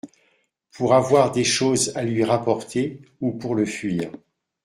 [0.71, 4.11] pour avoir des choses à lui rapporter, ou pour le fuir